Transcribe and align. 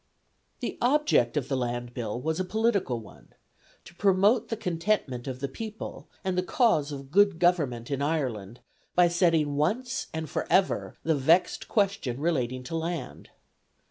The 0.61 0.79
object 0.81 1.37
of 1.37 1.47
the 1.47 1.55
Land 1.55 1.93
Bill 1.93 2.19
was 2.19 2.39
a 2.39 2.43
political 2.43 2.99
one: 2.99 3.35
to 3.85 3.93
promote 3.93 4.47
the 4.49 4.57
contentment 4.57 5.27
of 5.27 5.41
the 5.41 5.47
people, 5.47 6.07
and 6.23 6.35
the 6.35 6.41
cause 6.41 6.91
of 6.91 7.11
good 7.11 7.37
government 7.37 7.91
in 7.91 8.01
Ireland, 8.01 8.61
by 8.95 9.07
settling 9.07 9.57
once 9.57 10.07
and 10.11 10.27
for 10.27 10.47
ever 10.51 10.97
the 11.03 11.13
vexed 11.13 11.67
question 11.67 12.19
relating 12.19 12.63
to 12.63 12.75
land. 12.75 13.29